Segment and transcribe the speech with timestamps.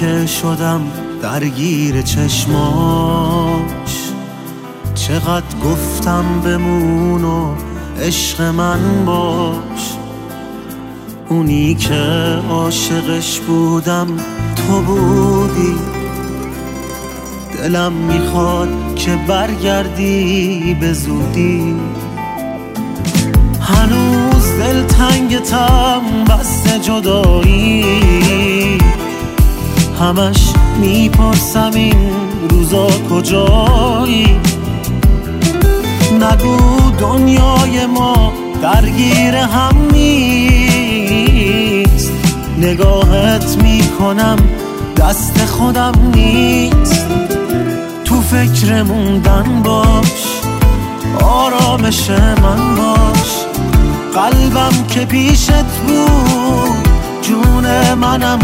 [0.00, 0.80] که شدم
[1.22, 3.62] درگیر چشماش.
[4.94, 7.54] چقدر گفتم بمون و
[8.02, 9.96] عشق من باش.
[11.28, 12.04] اونی که
[12.50, 14.06] عاشقش بودم
[14.56, 15.74] تو بودی.
[17.58, 21.74] دلم می‌خواد که برگردی به زودی.
[23.60, 28.45] هنوز دل تنگتم بس جدایی.
[30.00, 32.12] همش می‌پرسم این
[32.50, 34.40] روزا کجایی؟
[36.12, 40.52] نگو دنیای ما درگیر هم نیست.
[42.58, 44.36] نگاهت می‌کنم
[44.96, 47.06] دست خودم نیست.
[48.04, 50.40] تو فکر موندن باش
[51.22, 53.46] آرامش من باش.
[54.14, 56.88] قلبم که پیشت بود
[57.22, 58.38] جون منم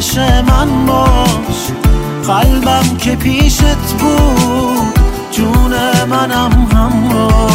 [0.00, 1.70] آرامش من باش.
[2.26, 4.98] قلبم که پیشت بود
[5.30, 5.72] جون
[6.10, 7.49] منم همراش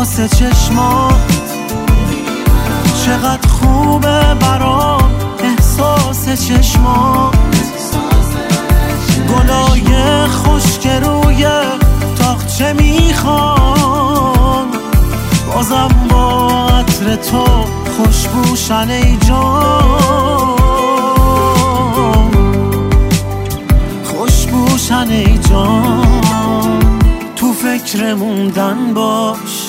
[0.00, 1.14] واسه چشمات
[3.06, 7.34] چقدر خوبه برام احساس چشمات
[9.28, 11.46] گلای خشک روی
[12.18, 14.66] تاخچه می‌خوام؟
[15.54, 17.44] بازم با عطر تو
[17.96, 20.56] خوشبوشن ای جان.
[24.04, 26.20] خوشبوشن ای جان.
[27.36, 29.59] تو فکر موندن باش.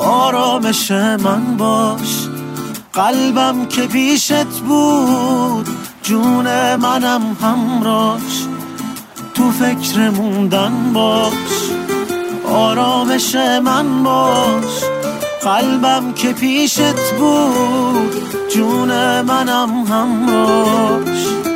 [0.00, 2.28] آرامش من باش.
[2.92, 5.68] قلبم که پیشت بود
[6.02, 8.46] جون منم همراش
[9.34, 11.32] تو فکر موندن باش.
[12.52, 13.34] آرامش
[13.64, 14.84] من باش.
[15.42, 18.14] قلبم که پیشت بود
[18.54, 21.49] جون منم همراش